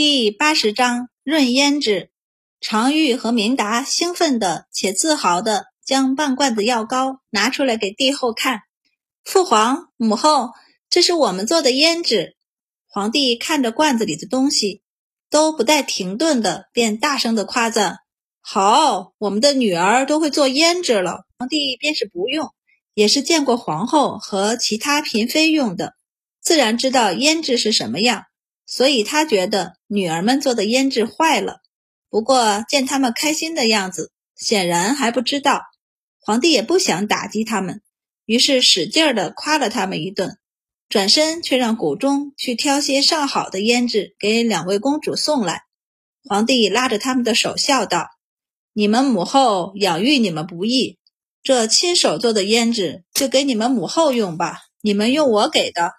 [0.00, 2.12] 第八十章润胭脂。
[2.60, 8.60] 常玉和明达兴奋的且自豪的将半罐子药膏拿出来给帝后看。
[9.24, 10.50] 父皇、母后，
[10.88, 12.36] 这是我们做的胭脂。
[12.86, 14.82] 皇帝看着罐子里的东西，
[15.30, 17.96] 都不带停顿的便大声的夸赞
[18.40, 22.54] ：“好，我们的女儿都会做胭脂了。”皇帝便是不用，
[22.94, 25.94] 也是见过皇后和其他嫔妃用的，
[26.40, 28.26] 自然知道胭脂是什么样。
[28.70, 31.62] 所以他觉得女儿们做的胭脂坏了，
[32.10, 35.62] 不过见他们开心的样子，显然还不知道。
[36.20, 37.80] 皇帝也不想打击他们，
[38.26, 40.36] 于是使劲儿地夸了他们一顿，
[40.90, 45.62] 转身却让谷中去挑些上好的胭脂给两位公主送来。
[46.24, 48.06] 皇帝拉着他们的手笑道
[48.74, 50.98] ：“你们母后养育你们不易，
[51.42, 55.92] 这亲手做的胭脂就给你们母后用吧，你们用我给的。”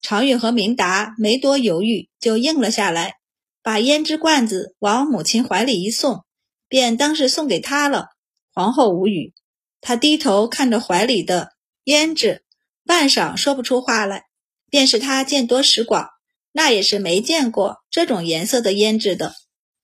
[0.00, 3.14] 常玉和明达没多犹豫，就应了下来，
[3.62, 6.24] 把胭脂罐子往母亲怀里一送，
[6.68, 8.08] 便当是送给她了。
[8.52, 9.34] 皇后无语，
[9.80, 11.52] 她低头看着怀里的
[11.84, 12.44] 胭脂，
[12.84, 14.24] 半晌说不出话来。
[14.68, 16.08] 便是她见多识广，
[16.52, 19.34] 那也是没见过这种颜色的胭脂的。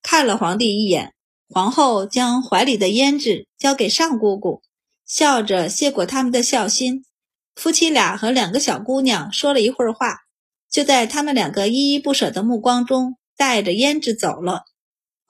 [0.03, 1.15] 看了皇帝一眼，
[1.49, 4.61] 皇后将怀里的胭脂交给上姑姑，
[5.07, 7.05] 笑着谢过他们的孝心。
[7.55, 10.21] 夫妻俩和两个小姑娘说了一会儿话，
[10.71, 14.65] 就在他们两个依依不舍的目光中，带着胭脂走了。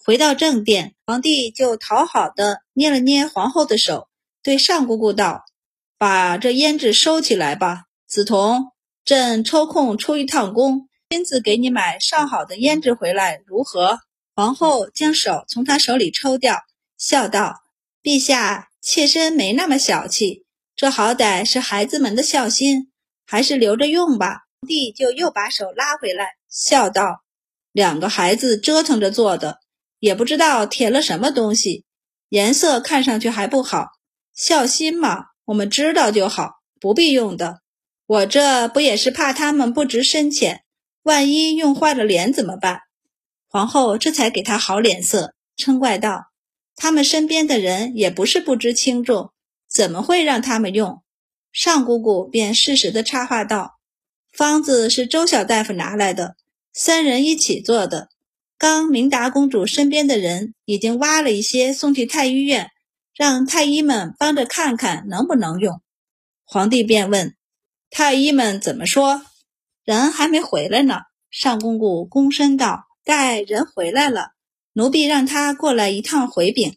[0.05, 4.09] 回到正殿，皇帝就讨好的捏了捏皇后的手，
[4.43, 5.45] 对尚姑姑道
[5.99, 8.73] ：“把这胭脂收起来吧，梓潼，
[9.05, 14.01] 朕抽空出一趟宫，亲自给你买上好的胭脂回来，如何？”
[14.35, 16.63] 皇后将手从他手里抽掉，
[16.97, 17.63] 笑道
[18.03, 20.42] ：“陛下，妾身没那么小气。”
[20.83, 22.91] 这好歹是孩子们的孝心，
[23.25, 24.49] 还是留着用吧。
[24.61, 27.23] 皇帝就又把手拉回来，笑道
[27.71, 29.61] ：“两个孩子折腾着做的，
[30.01, 31.85] 也不知道填了什么东西，
[32.31, 33.91] 颜色看上去还不好。
[34.35, 37.61] 孝心嘛，我们知道就好，不必用的。
[38.07, 40.65] 我这不也是怕他们不知深浅，
[41.05, 42.81] 万一用坏了脸怎么办？”
[43.49, 46.33] 皇后这才给他好脸色，嗔怪道
[46.75, 49.31] ：“他们身边的人也不是不知轻重。”
[49.73, 51.03] 怎么会让他们用？
[51.51, 53.79] 尚姑姑便适时的插话道
[54.33, 56.37] ：“方子是周小大夫拿来的，
[56.75, 58.11] 三人一起做的。
[58.59, 62.71] 刚明达公主身边的人已经挖了一些送去太医院，
[63.15, 65.81] 让太医们帮着看看能不能用。”
[66.45, 67.35] 皇帝便问
[67.91, 69.23] ：“太医们怎么说？
[69.85, 71.01] 人还没回来呢。”
[71.33, 74.33] 尚姑姑躬身道：“待人回来了，
[74.75, 76.77] 奴婢让他过来一趟回禀。”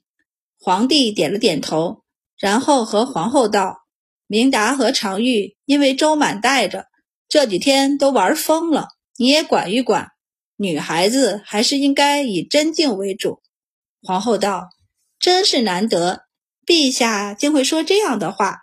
[0.58, 2.05] 皇帝点了点头。
[2.38, 3.86] 然后和皇后道
[4.28, 6.88] ：“明达和常玉因为周满带着，
[7.30, 10.10] 这几天都玩疯了，你也管一管。
[10.58, 13.42] 女孩子还是应该以贞静为主。”
[14.04, 14.70] 皇后道
[15.20, 16.26] ：“真是难得，
[16.66, 18.60] 陛下竟会说这样的话。”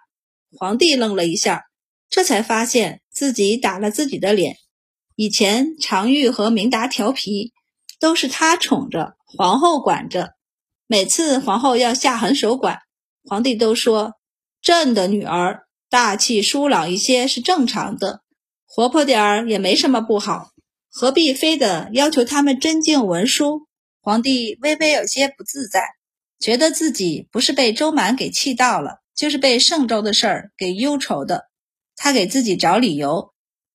[0.59, 1.65] 皇帝愣了一下，
[2.11, 4.57] 这才发现自己打了自己的脸。
[5.17, 7.53] 以前常玉和明达调皮，
[7.99, 10.35] 都是他宠着，皇后管着。
[10.87, 12.79] 每次皇后要下狠手管。
[13.25, 14.15] 皇帝都说，
[14.61, 18.23] 朕的女儿大气疏朗一些是正常的，
[18.67, 20.51] 活泼点儿也没什么不好，
[20.91, 23.67] 何必非得要求他们真静文书？
[24.01, 25.83] 皇帝微微有些不自在，
[26.41, 31.45] 觉得自己不是被周满给气到了，就是被盛周的事儿给忧愁的。
[31.95, 33.33] 他给自己找理由，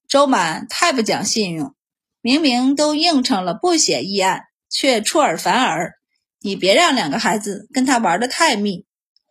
[0.09, 1.73] 周满太不讲信用，
[2.19, 5.93] 明明都应承了不写议案，却出尔反尔。
[6.41, 8.86] 你别让两个孩子跟他玩得太密。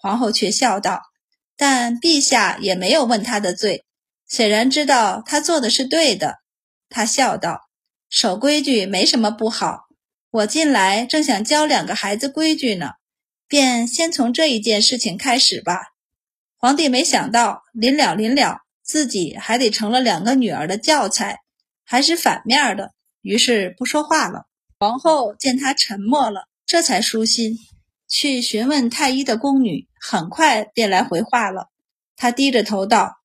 [0.06, 1.02] 皇后却笑道
[1.58, 3.84] ：“但陛下也没有问他的罪，
[4.28, 6.36] 显然知道他做的是对的。”
[6.88, 7.62] 他笑道
[8.08, 9.80] ：“守规矩没什么不好。
[10.30, 12.90] 我近来正想教两个孩子规矩呢，
[13.48, 15.80] 便先从这一件事情开始吧。”
[16.56, 21.40] 皇帝没想到临了临了，自己还得成了两个女儿的教材，
[21.84, 24.44] 还是反面的，于是不说话了。
[24.78, 27.58] 皇后见他沉默了，这才舒心。
[28.08, 31.68] 去询问太医的宫女，很快便来回话了。
[32.14, 33.16] 他低着头道：“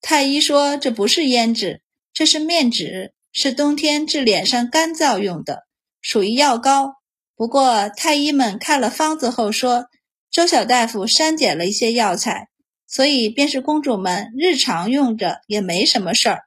[0.00, 1.82] 太医说这不是胭脂，
[2.14, 5.64] 这是面脂，是冬天治脸上干燥用的，
[6.00, 6.94] 属于药膏。
[7.36, 9.88] 不过太医们看了方子后说，
[10.30, 12.48] 周小大夫删减了一些药材，
[12.86, 16.40] 所以便是公主们日常用着也没什么事儿。”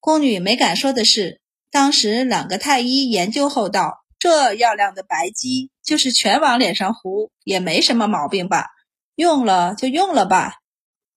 [0.00, 3.98] 宫女没敢说的是，当时两个太医研究后道。
[4.18, 8.66] 这药量的白鸡，就是全往脸上糊，也没什么毛病吧？
[9.20, 10.54] 用了就用了吧。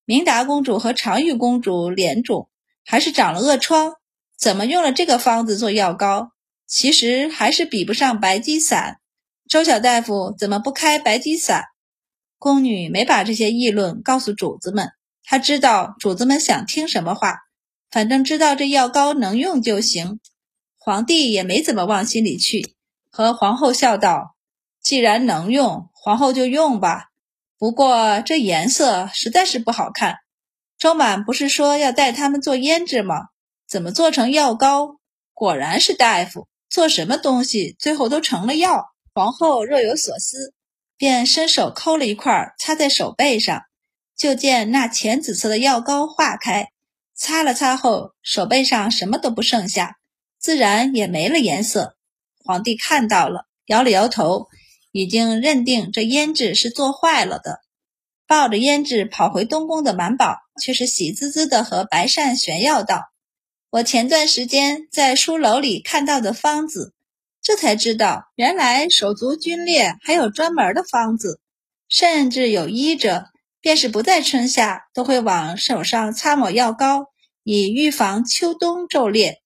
[0.04, 2.50] 明达公主和常玉公主脸肿，
[2.84, 3.94] 还是长了恶疮，
[4.36, 6.32] 怎么用了这个方子做药膏？
[6.66, 8.98] 其实还是比不上白鸡散。
[9.48, 11.64] 周小大夫怎么不开白鸡散？
[12.38, 14.90] 宫女没把这些议论告诉主子们，
[15.22, 17.38] 她知道主子们想听什么话，
[17.90, 20.20] 反正知道这药膏能用就行。
[20.76, 22.74] 皇帝也没怎么往心里去，
[23.10, 24.36] 和皇后笑道
[24.84, 27.13] ：“既然能用，皇后就用吧。
[27.58, 30.16] 不过这颜色实在是不好看。
[30.78, 33.28] 周满不是说要带他们做胭脂吗？
[33.68, 34.98] 怎么做成药膏？
[35.32, 38.86] 果然是大夫。”做什么东西，最后都成了药。
[39.14, 40.54] 皇后若有所思，
[40.96, 43.62] 便伸手抠了一块，擦在手背上，
[44.16, 46.70] 就见那浅紫色的药膏化开。
[47.14, 49.98] 擦了擦后，手背上什么都不剩下，
[50.40, 51.96] 自然也没了颜色。
[52.44, 54.48] 皇帝看到了，摇了摇头，
[54.94, 57.58] 已经认定这胭脂是做坏了的。
[58.28, 63.02] 抱着胭脂跑回东宫的满宝，却是喜滋滋的和白善炫耀道。
[63.70, 66.94] 我前段时间在书楼里看到的方子，
[67.42, 71.40] 这才知道原来手足皲裂还有专门的方子，
[71.88, 73.26] 甚至有医者
[73.60, 77.06] 便是不在春夏都会往手上擦抹药膏，
[77.42, 79.40] 以预防秋冬皱裂。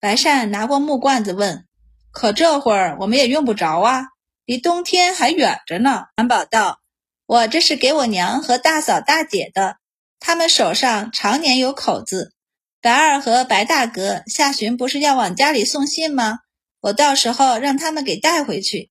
[0.00, 1.66] 白善拿过木罐子问
[2.10, 4.04] ：“可这会儿我们也用不着啊，
[4.46, 6.80] 离冬天还远着呢。”满宝道
[7.26, 9.76] ：“我这是给我娘和大嫂大姐的，
[10.18, 12.32] 他们手上常年有口子。”
[12.80, 16.38] 白二和白大哥下旬不是要往家里送信吗？
[16.80, 18.90] 我到时候让他们给带回去。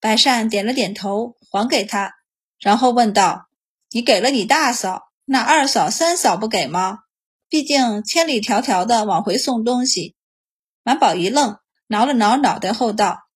[0.00, 2.14] 白善点了点头，还给他，
[2.58, 3.48] 然后问道
[3.92, 7.00] ：“你给了你大嫂，那二嫂、三嫂不给吗？
[7.50, 10.14] 毕竟千里迢迢的往回送东西。”
[10.82, 11.58] 满宝一愣，
[11.88, 13.27] 挠了挠脑袋后道：“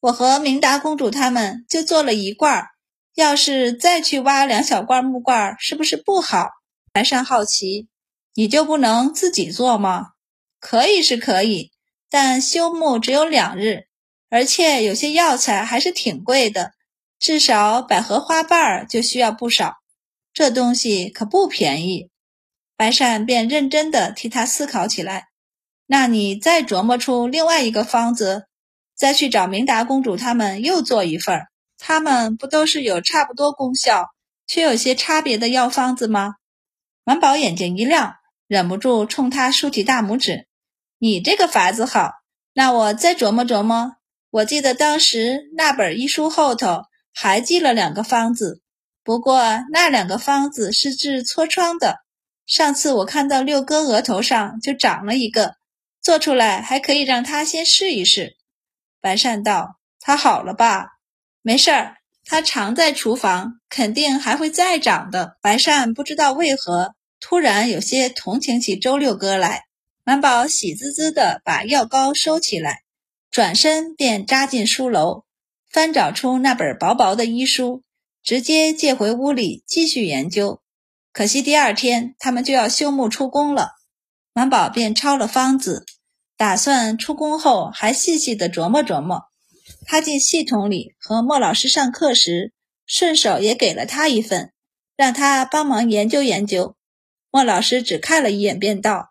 [0.00, 2.66] 我和明达公主他们就做了一罐，
[3.14, 6.48] 要是再去挖两小罐木罐，是不是不好？”
[6.92, 7.88] 白善好奇。
[8.34, 10.12] 你就不能自己做吗？
[10.60, 11.72] 可以是可以，
[12.08, 13.88] 但休沐只有两日，
[14.30, 16.72] 而且有些药材还是挺贵的，
[17.18, 19.74] 至少百合花瓣就需要不少。
[20.32, 22.08] 这东西可不便宜。
[22.76, 25.26] 白善便认真的替他思考起来。
[25.86, 28.46] 那你再琢磨出另外一个方子，
[29.00, 31.40] 再去找明达公主他们又做一份。
[31.78, 34.10] 他们不都是有差不多功效，
[34.46, 36.34] 却有些差别的药方子吗？
[37.04, 38.16] 满宝眼睛一亮。
[38.46, 40.46] 忍不住冲他竖起大拇指，
[40.98, 42.10] 你这个法子好，
[42.52, 43.92] 那我再琢磨琢磨。
[44.30, 46.82] 我记得当时那本医书后头
[47.14, 48.60] 还记了两个方子，
[49.04, 49.40] 不过
[49.72, 52.00] 那两个方子是治痤疮的。
[52.44, 55.54] 上次我看到六哥额头上就长了一个，
[56.02, 58.36] 做出来还可以让他先试一试。
[59.00, 60.98] 白善道：“他好了吧？
[61.42, 66.94] 没事儿，他常在厨房，肯定还会再长的。”白善不知道为何。
[67.20, 69.64] 突然有些同情起周六哥来，
[70.04, 72.80] 满宝喜滋滋地把药膏收起来，
[73.30, 75.24] 转身便扎进书楼，
[75.70, 77.82] 翻找出那本薄薄的医书，
[78.22, 80.62] 直接借回屋里继续研究。
[81.12, 83.72] 可惜第二天他们就要休沐出宫了，
[84.32, 85.84] 满宝便抄了方子，
[86.40, 89.24] 打算出宫后还细细地琢磨琢磨。
[89.84, 92.54] 他进系统里和莫老师上课时，
[92.86, 94.50] 顺手也给了他一份，
[94.96, 96.76] 让他帮忙研究研究。
[97.30, 99.10] 莫老师只看了一眼，便道：“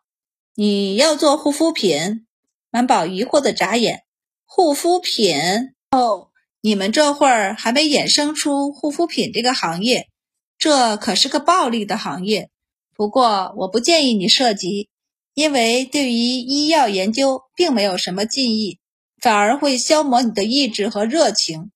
[0.58, 2.26] 你要做护肤品？”
[2.72, 4.06] 满宝疑惑的眨眼
[4.44, 5.38] ：“护肤品？
[5.92, 6.30] 哦，
[6.62, 10.08] 你们这会儿还没衍生出护肤品这个行业，
[10.58, 12.50] 这可是个暴利的行业。
[12.96, 14.90] 不过我不建议你涉及，
[15.40, 18.78] 因为对于医药研究并没有什么进意，
[19.22, 21.72] 反而会消磨你的意志和热情。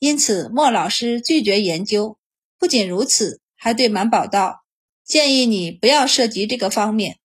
[0.00, 2.18] 因此，莫老师拒绝研究。
[2.58, 4.64] 不仅如此，还对满宝道。”
[5.06, 7.18] 建议你不要涉及这个方面，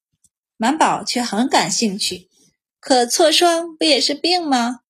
[0.55, 2.29] 满宝却很感兴趣。
[2.79, 4.81] 可痤疮不也是病吗？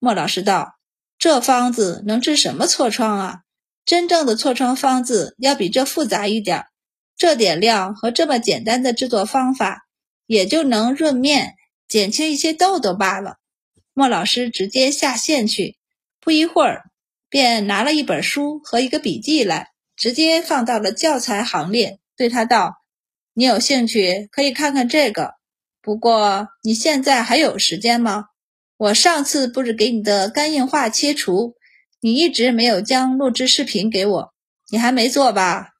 [0.00, 0.80] 莫老师道
[1.16, 3.42] ：“这方子能治什么痤疮啊？
[3.84, 6.64] 真正的痤疮方子要比这复杂一点。
[7.16, 9.86] 这点料和这么简单的制作方法，
[10.30, 11.56] 也就能润面、
[11.88, 13.38] 减轻一些痘痘罢了。”
[13.92, 15.76] 莫老师直接下线去，
[16.20, 16.84] 不一会儿
[17.28, 21.98] 便拿了一本书和一个笔记来，直接放到了教材行列。
[22.16, 22.76] 对他道
[23.34, 25.34] ：“你有兴趣可以看看这个，
[25.82, 28.26] 不过你现在还有时间吗？
[28.76, 31.56] 我上次不是给你的肝硬化切除，
[32.00, 34.32] 你一直没有将录制视频给我，
[34.70, 35.70] 你还没做吧？”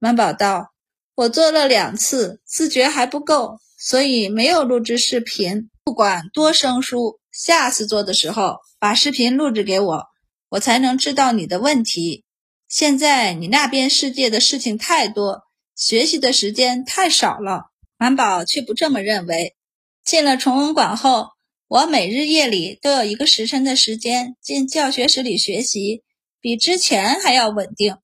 [0.00, 0.74] 满宝道
[1.14, 5.68] ：“我做了两次，自觉还不够，所以没有录制视频。
[5.84, 10.04] 不管多生疏，下次做的时候把视频录制给我，
[10.48, 12.24] 我才能知道你的问题。
[12.66, 15.42] 现在你那边世界的事情太多。”
[15.76, 17.64] 学习的时间太少了，
[17.98, 19.56] 满宝却不这么认为。
[20.04, 21.30] 进了崇文馆后，
[21.66, 26.04] 我每日夜里都有一个时辰的时间进教学室里学习，
[26.40, 27.96] 比之前还要稳定。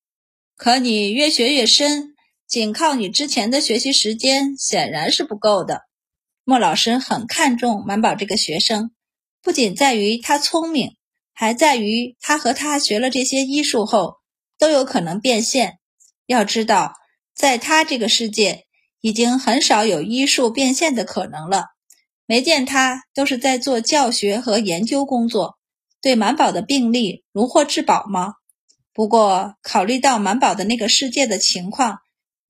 [0.56, 2.09] 可你越学越深，
[2.50, 5.82] 仅靠你之前的学习时间显然是不够的。
[6.42, 8.90] 莫老师很看重满宝这个学生，
[9.40, 10.96] 不仅在于他聪明，
[11.32, 14.16] 还在于他和他学了这些医术后
[14.58, 15.78] 都有可能变现。
[16.26, 16.94] 要知道，
[17.36, 18.64] 在他这个世界，
[19.00, 21.66] 已经很少有医术变现的可能了。
[22.26, 25.56] 没见他都是在做教学和研究工作，
[26.02, 28.34] 对满宝的病例如获至宝吗？
[28.92, 32.00] 不过考虑到满宝的那个世界的情况，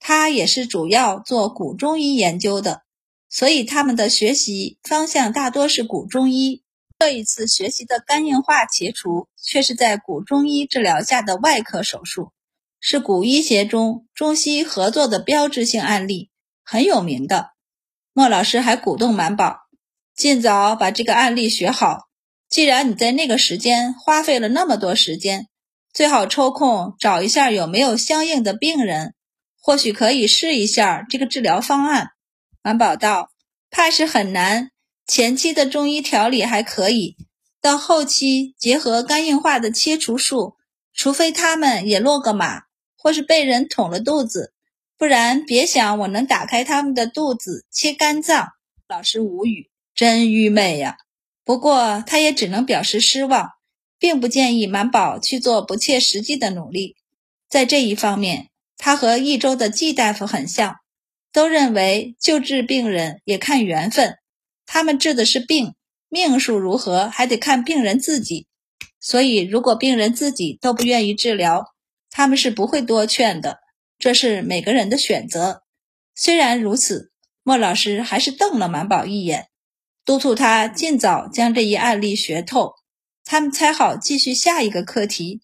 [0.03, 2.81] 他也是主要做古中医研究的，
[3.29, 6.63] 所以他们的学习方向大多是古中医。
[6.97, 12.31] 这一次学习的肝硬化切除，却是在古中医治疗下的外科手术，
[12.79, 16.31] 是古医学中中西合作的标志性案例，
[16.63, 17.51] 很有名的。
[18.13, 19.59] 莫老师还鼓动满宝。
[20.15, 22.07] 尽早把这个案例学好。
[22.49, 25.47] 既然你在那个时间花费了那么多时间，
[25.93, 29.13] 最好抽空找一下有没有相应的病人，
[29.61, 32.11] 或许可以试一下这个治疗方案。
[32.63, 33.31] 满宝道
[33.69, 34.71] ：“怕是很难。
[35.07, 37.15] 前期的中医调理还可以，
[37.61, 40.55] 到后期结合肝硬化的切除术，
[40.93, 42.63] 除非他们也落个马，
[42.97, 44.53] 或是被人捅了肚子，
[44.97, 48.49] 不然别想我能打开他们的肚子切肝脏。”
[48.89, 49.69] 老师无语。
[49.93, 50.97] 真愚昧呀！
[51.43, 53.49] 不过他也只能表示失望，
[53.99, 56.95] 并不建议满宝去做不切实际的努力。
[57.49, 58.50] 在这一方面，
[58.83, 60.77] 他和益州的季大夫很像，
[61.31, 64.17] 都认为救治病人也看缘分。
[64.65, 65.75] 他们治的是病，
[66.09, 68.47] 命数如何还得看病人自己。
[68.99, 71.75] 所以，如果病人自己都不愿意治疗，
[72.09, 73.59] 他们是不会多劝的。
[73.99, 75.61] 这是每个人的选择。
[76.15, 77.11] 虽然如此，
[77.43, 79.49] 莫老师还是瞪了满宝一眼。
[80.03, 82.73] 督促他尽早将这一案例学透，
[83.23, 85.41] 他们才好继续下一个课题。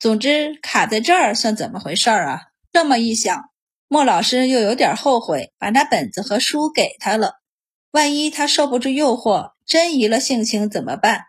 [0.00, 2.49] 总之，卡在这儿算怎么回事儿啊？
[2.72, 3.50] 这么一想，
[3.88, 7.34] 莫老师又有点后悔把那本子和书给他了。
[7.90, 11.24] 万一他受不住诱惑，真移了性情怎么办？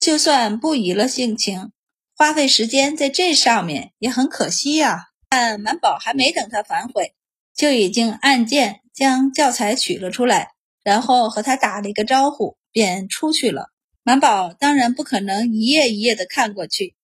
[0.00, 1.72] 就算不移了性情，
[2.16, 5.06] 花费时间在这上面也很可惜呀。
[5.28, 7.14] 但满宝还没等他反悔，
[7.54, 10.52] 就已经按键将教材取了出来。
[10.82, 13.66] 然后和他打了一个招呼，便出去了。
[14.02, 16.94] 满宝当然不可能一页一页的看过去，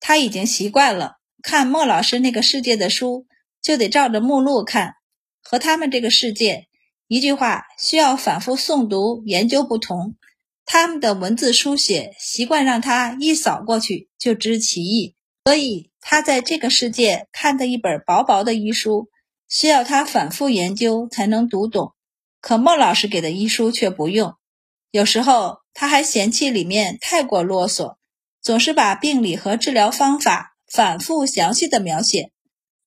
[0.00, 3.26] 他已经习惯了看莫老师那个世界的书，
[3.64, 4.94] 就得照着目录看。
[5.42, 6.68] 和他们这个世界，
[7.08, 10.14] 一句话需要反复诵读研究不同，
[10.64, 19.08] 他们的文字书写习惯让他一扫过去就知其意，所以他在这个世界看的一本薄薄的医书，
[19.48, 21.94] 需要他反复研究才能读懂。
[22.40, 24.34] 可孟老师给的医书却不用，
[24.90, 27.96] 有时候他还嫌弃里面太过啰嗦，
[28.42, 32.32] 总是把病理和治疗方法反复详细的描写。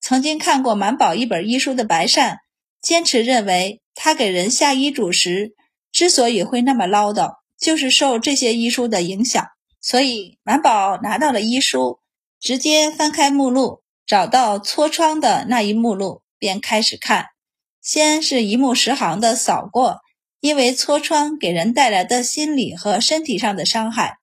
[0.07, 2.37] 曾经看过满宝一本医书的白善，
[2.81, 5.53] 坚持认为他给人下医嘱时
[5.91, 9.45] 之所以会那么唠叨，就是受这些医书的影响。
[9.81, 11.99] 所以满宝拿到了医书，
[12.39, 17.25] 直接翻开目录，找到痤疮的那一目录，便开始看。
[17.81, 19.97] 先是一目十行的扫过，
[20.39, 24.19] 因为痤疮给人带来的心理和身体上的伤害，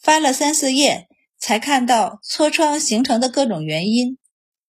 [0.00, 1.08] 翻了三四页，
[1.40, 4.16] 才看到痤疮形成的各种原因。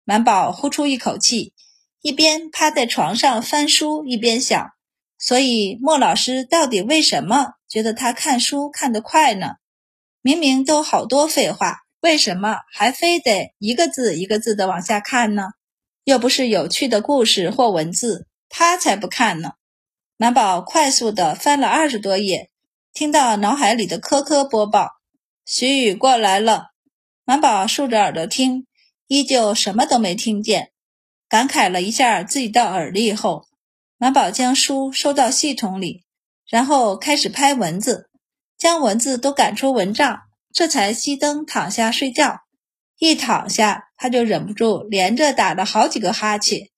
[0.03, 1.53] 满宝呼出一口气，
[2.01, 4.71] 一边趴在床上翻书，一边想：
[5.17, 9.55] 所以莫老师到底为什么觉得他看书看得快呢？
[10.21, 15.43] 明明都好多废话，为什么还非得一个字一个字的往下看呢？
[16.03, 18.27] 又不是有趣的故事或文字。
[18.53, 19.51] 他才不看呢！
[20.17, 22.49] 满宝快速地翻了二十多页，
[22.93, 24.89] 听到脑海里的科科播报
[25.47, 26.71] ：“徐宇过来了。”
[27.23, 28.67] 满宝竖着耳朵听，
[29.11, 30.71] 依旧什么都没听见。
[31.27, 33.45] 感慨了一下自己的耳力后，
[33.97, 36.05] 满宝将书收到系统里，
[36.49, 38.09] 然后开始拍蚊子，
[38.57, 40.21] 将蚊子都赶出蚊帐，
[40.53, 42.39] 这才熄灯躺下睡觉。
[42.99, 46.69] 一躺下，他就忍不住连着打了好几个哈欠。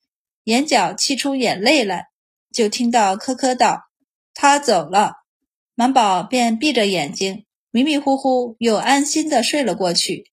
[0.45, 2.07] 眼角气出眼泪来，
[2.51, 3.83] 就听到科科道
[4.33, 5.17] ：“他走了。”
[5.77, 10.32] 满宝便闭着眼睛，迷迷糊糊又安心的睡了过去。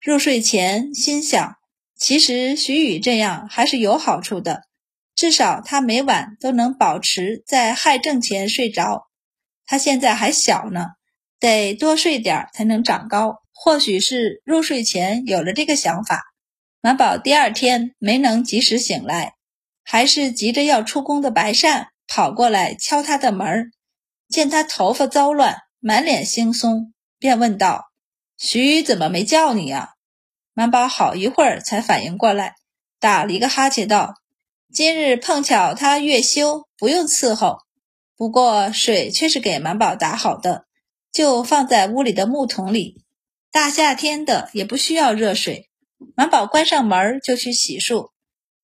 [0.00, 1.56] 入睡前心想，
[1.94, 4.62] 其实徐宇这样还是有好处的，
[5.14, 9.08] 至少他每晚都能保持在亥正前睡着。
[9.66, 10.86] 他现在还小呢，
[11.38, 13.42] 得多睡点才能长高。
[13.52, 16.22] 或许是入睡前有了这个想法，
[16.80, 19.34] 满宝第二天没能及时醒来。
[19.84, 23.70] 还是急着要出宫的白善跑过来敲他的门儿，
[24.30, 27.89] 见他头发糟乱，满脸惺忪，便问道
[28.42, 29.96] ：“徐怎么没叫你呀？”
[30.54, 32.54] 满宝好一会儿才反应过来，
[32.98, 34.14] 打了一个哈欠道
[34.72, 37.58] ：“今日碰巧他月休，不用伺候。
[38.16, 40.64] 不过水却是给满宝打好的，
[41.12, 43.04] 就放在屋里的木桶里。
[43.52, 45.68] 大夏天的也不需要热水。”
[46.16, 48.08] 满宝关上门就去洗漱。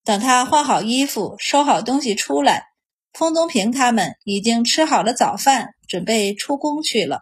[0.03, 2.63] 等他换好衣服、收好东西出来，
[3.13, 7.21] 封东平他们已经吃好了早饭，准备出宫去了。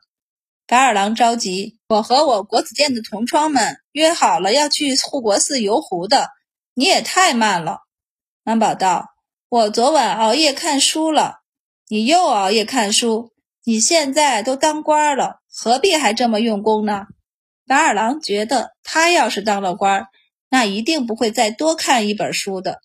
[0.67, 6.29] 白二郎着急：“我和我国子监的同窗们约好了要去护国寺游湖的，
[6.73, 7.81] 你也太慢了。”
[8.43, 9.09] 安宝道
[9.47, 11.41] ：“我昨晚熬夜看书了，
[11.87, 13.31] 你又熬夜看书。
[13.63, 17.05] 你现在都当官了，何必还这么用功呢？”
[17.67, 20.05] 白二郎觉得，他要是当了官，
[20.49, 22.79] 那一定不会再多看一本书的。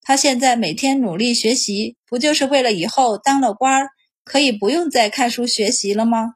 [0.00, 3.88] 他现在每天努力学习，不就是为了以后当了官
[4.24, 6.35] 可以不用再看书学习了吗？